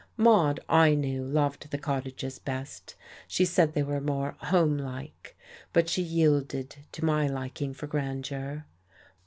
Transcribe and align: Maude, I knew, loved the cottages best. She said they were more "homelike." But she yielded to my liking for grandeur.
Maude, 0.17 0.59
I 0.67 0.95
knew, 0.95 1.23
loved 1.23 1.69
the 1.69 1.77
cottages 1.77 2.39
best. 2.39 2.95
She 3.27 3.45
said 3.45 3.73
they 3.73 3.83
were 3.83 4.01
more 4.01 4.35
"homelike." 4.39 5.37
But 5.73 5.89
she 5.89 6.01
yielded 6.01 6.77
to 6.93 7.05
my 7.05 7.27
liking 7.27 7.71
for 7.75 7.85
grandeur. 7.85 8.65